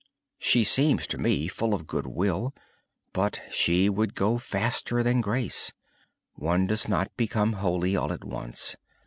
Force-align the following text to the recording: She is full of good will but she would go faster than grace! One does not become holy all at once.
She 0.39 0.61
is 0.61 1.51
full 1.53 1.75
of 1.75 1.85
good 1.85 2.07
will 2.07 2.55
but 3.13 3.39
she 3.51 3.87
would 3.87 4.15
go 4.15 4.39
faster 4.39 5.03
than 5.03 5.21
grace! 5.21 5.73
One 6.33 6.65
does 6.65 6.87
not 6.87 7.15
become 7.17 7.53
holy 7.53 7.95
all 7.95 8.11
at 8.11 8.23
once. 8.23 8.75